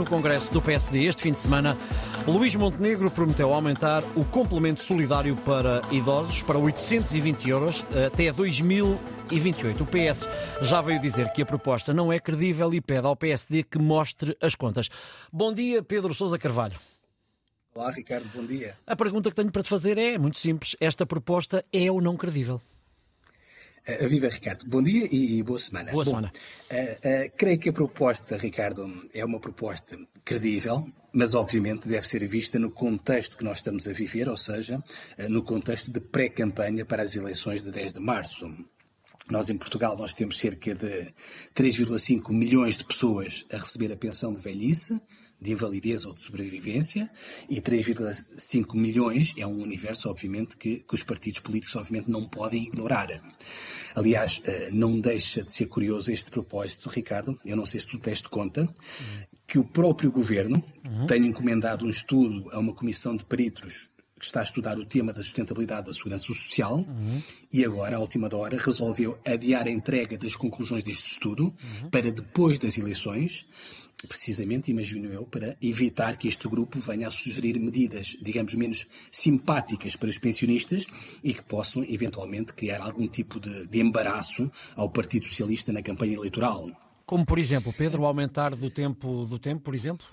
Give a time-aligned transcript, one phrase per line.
[0.00, 1.76] no Congresso do PSD este fim de semana,
[2.26, 9.82] Luís Montenegro prometeu aumentar o complemento solidário para idosos para 820 euros até 2028.
[9.82, 10.26] O PS
[10.62, 14.34] já veio dizer que a proposta não é credível e pede ao PSD que mostre
[14.40, 14.88] as contas.
[15.30, 16.78] Bom dia, Pedro Sousa Carvalho.
[17.74, 18.78] Olá, Ricardo, bom dia.
[18.86, 22.16] A pergunta que tenho para te fazer é muito simples: esta proposta é ou não
[22.16, 22.58] credível?
[23.88, 24.66] Uh, viva, Ricardo.
[24.66, 25.90] Bom dia e, e boa semana.
[25.90, 26.32] Boa Bom, semana.
[26.70, 32.26] Uh, uh, creio que a proposta, Ricardo, é uma proposta credível, mas obviamente deve ser
[32.26, 34.82] vista no contexto que nós estamos a viver, ou seja,
[35.28, 38.54] no contexto de pré-campanha para as eleições de 10 de março.
[39.28, 41.12] Nós em Portugal nós temos cerca de
[41.54, 45.00] 3,5 milhões de pessoas a receber a pensão de velhice,
[45.40, 47.08] de invalidez ou de sobrevivência
[47.48, 52.64] e 3,5 milhões é um universo, obviamente, que, que, os partidos políticos, obviamente, não podem
[52.64, 53.08] ignorar.
[53.94, 57.98] Aliás, eh, não deixa de ser curioso este propósito, Ricardo, eu não sei se tu
[57.98, 58.68] deste conta,
[59.46, 61.06] que o próprio governo uhum.
[61.06, 65.14] tem encomendado um estudo a uma comissão de peritos que está a estudar o tema
[65.14, 67.22] da sustentabilidade da segurança social uhum.
[67.50, 71.90] e agora, à última hora, resolveu adiar a entrega das conclusões deste estudo uhum.
[71.90, 73.48] para depois das eleições
[74.06, 79.96] precisamente, imagino eu, para evitar que este grupo venha a sugerir medidas, digamos, menos simpáticas
[79.96, 80.86] para os pensionistas
[81.22, 86.14] e que possam, eventualmente, criar algum tipo de, de embaraço ao Partido Socialista na campanha
[86.14, 86.70] eleitoral.
[87.04, 90.06] Como, por exemplo, Pedro, aumentar do tempo, do tempo, por exemplo?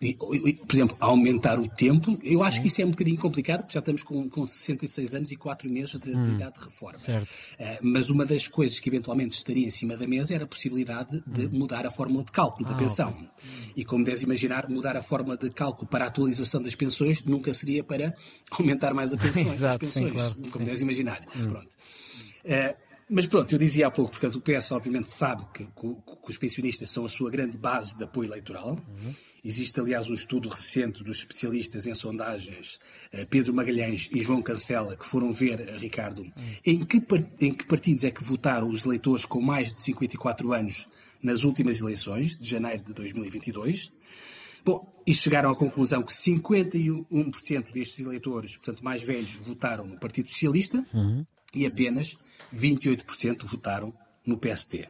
[0.00, 2.44] Por exemplo, aumentar o tempo, eu Sim.
[2.46, 5.36] acho que isso é um bocadinho complicado, porque já estamos com, com 66 anos e
[5.36, 6.98] 4 meses de, hum, de idade de reforma.
[6.98, 11.22] Uh, mas uma das coisas que eventualmente estaria em cima da mesa era a possibilidade
[11.26, 11.50] de hum.
[11.52, 13.10] mudar a fórmula de cálculo ah, da pensão.
[13.10, 13.28] Okay.
[13.76, 17.52] E como deves imaginar, mudar a fórmula de cálculo para a atualização das pensões nunca
[17.52, 18.14] seria para
[18.52, 20.64] aumentar mais a pensões, Exato, as pensões, sim, claro, como sim.
[20.64, 21.26] deves imaginar.
[21.36, 21.46] Hum.
[21.46, 21.76] Pronto.
[22.46, 25.94] Uh, mas pronto, eu dizia há pouco, portanto, o PS obviamente sabe que, que,
[26.24, 28.70] que os pensionistas são a sua grande base de apoio eleitoral.
[28.70, 29.12] Uhum.
[29.44, 32.78] Existe, aliás, um estudo recente dos especialistas em sondagens,
[33.10, 36.32] eh, Pedro Magalhães e João Cancela, que foram ver, eh, Ricardo, uhum.
[36.64, 37.02] em, que,
[37.40, 40.86] em que partidos é que votaram os eleitores com mais de 54 anos
[41.22, 43.92] nas últimas eleições, de janeiro de 2022.
[44.64, 50.28] Bom, e chegaram à conclusão que 51% destes eleitores, portanto mais velhos, votaram no Partido
[50.28, 51.24] Socialista uhum.
[51.54, 52.16] E apenas
[52.54, 53.92] 28% votaram
[54.26, 54.88] no PST.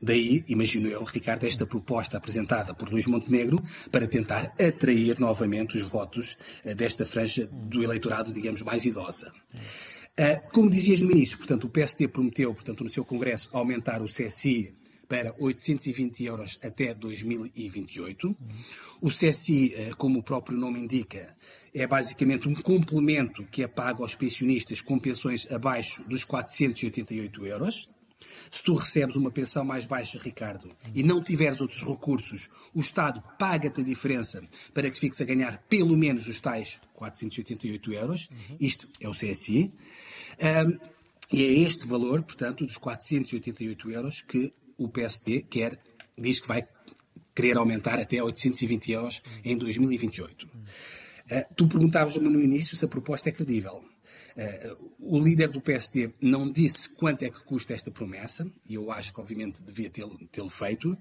[0.00, 5.88] Daí, imagino eu, Ricardo, esta proposta apresentada por Luís Montenegro para tentar atrair novamente os
[5.88, 9.32] votos eh, desta franja do eleitorado, digamos, mais idosa.
[10.16, 14.06] Eh, como dizias no início, portanto, o PSD prometeu, portanto, no seu congresso, aumentar o
[14.06, 14.74] CSI
[15.14, 18.36] para 820 euros até 2028.
[19.00, 21.36] O CSI, eh, como o próprio nome indica,
[21.72, 27.88] é basicamente um complemento que é pago aos pensionistas com pensões abaixo dos 488 euros.
[28.50, 33.22] Se tu recebes uma pensão mais baixa, Ricardo, e não tiveres outros recursos, o Estado
[33.38, 34.42] paga-te a diferença
[34.72, 38.28] para que fiques a ganhar pelo menos os tais 488 euros.
[38.58, 39.72] Isto é o CSI.
[40.40, 40.94] Um,
[41.32, 45.78] e é este valor, portanto, dos 488 euros que o PSD quer,
[46.18, 46.66] diz que vai
[47.34, 50.44] querer aumentar até 820 euros em 2028.
[50.44, 50.50] Uh,
[51.28, 53.84] eh, tu perguntavas-me no início se a proposta é credível.
[54.36, 58.90] Uh, o líder do PSD não disse quanto é que custa esta promessa, e eu
[58.90, 60.96] acho que obviamente devia tê-lo tê feito,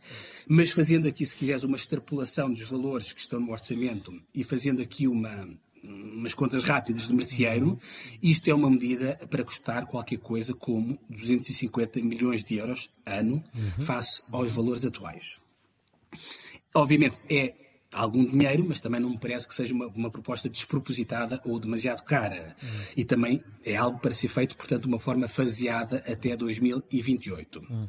[0.48, 4.82] mas fazendo aqui, se quiseres, uma extrapolação dos valores que estão no orçamento e fazendo
[4.82, 5.50] aqui uma,
[5.84, 7.78] umas contas rápidas de merceeiro,
[8.22, 13.86] isto é uma medida para custar qualquer coisa como 250 milhões de euros ano uhum.
[13.86, 15.42] face aos valores atuais.
[16.74, 17.54] Obviamente é
[17.94, 22.04] algum dinheiro, mas também não me parece que seja uma, uma proposta despropositada ou demasiado
[22.04, 22.56] cara.
[22.62, 22.70] Uhum.
[22.98, 27.60] E também é algo para ser feito, portanto, de uma forma faseada até 2028.
[27.60, 27.88] Uhum.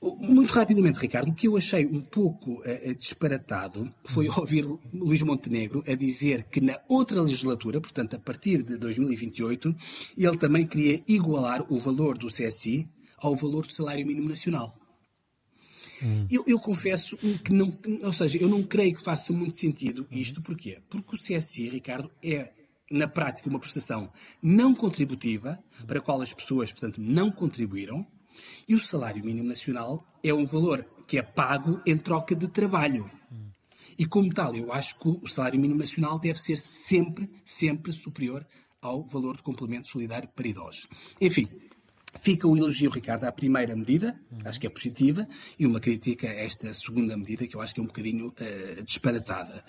[0.00, 5.82] Muito rapidamente, Ricardo, o que eu achei um pouco uh, disparatado foi ouvir Luís Montenegro
[5.86, 9.74] a dizer que na outra legislatura, portanto a partir de 2028,
[10.16, 14.78] ele também queria igualar o valor do CSI ao valor do salário mínimo nacional.
[16.02, 16.26] Hum.
[16.30, 20.42] Eu, eu, confesso que não, ou seja, eu não creio que faça muito sentido isto,
[20.42, 20.78] porquê?
[20.90, 22.52] Porque o CSI, Ricardo, é
[22.90, 28.06] na prática uma prestação não contributiva para a qual as pessoas, portanto, não contribuíram
[28.68, 33.10] e o salário mínimo nacional é um valor que é pago em troca de trabalho.
[33.98, 38.46] E como tal, eu acho que o salário mínimo nacional deve ser sempre, sempre superior
[38.82, 40.86] ao valor de complemento solidário para idosos.
[41.20, 41.48] Enfim,
[42.22, 45.28] Fica o elogio, Ricardo, à primeira medida, acho que é positiva,
[45.58, 48.82] e uma crítica a esta segunda medida, que eu acho que é um bocadinho uh,
[48.82, 49.64] disparatada.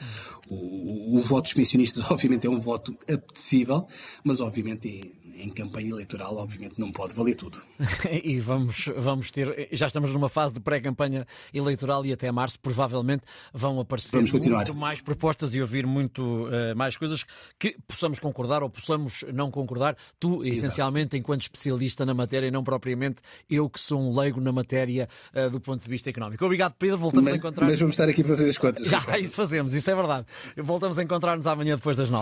[0.49, 3.87] O, o, o, voto dos pensionistas, obviamente, é um voto apetecível,
[4.23, 7.59] mas, obviamente, em campanha eleitoral, obviamente, não pode valer tudo.
[8.23, 13.23] e vamos, vamos ter, já estamos numa fase de pré-campanha eleitoral e até março provavelmente
[13.53, 17.25] vão aparecer muito mais propostas e ouvir muito uh, mais coisas
[17.59, 19.95] que possamos concordar ou possamos não concordar.
[20.19, 20.47] Tu, Exato.
[20.47, 25.49] essencialmente, enquanto especialista na matéria, não propriamente eu que sou um leigo na matéria uh,
[25.49, 26.43] do ponto de vista económico.
[26.43, 26.97] Obrigado, Pedro.
[26.97, 27.67] Voltamos mas, a encontrar.
[27.67, 28.85] Mas vamos estar aqui para fazer as contas.
[28.85, 30.25] Já, isso fazemos, isso é verdade.
[30.57, 32.15] Voltamos a encontrar-nos amanhã depois das nove.